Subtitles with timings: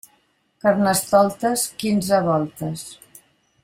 [0.63, 2.91] Carnestoltes, quinze voltes.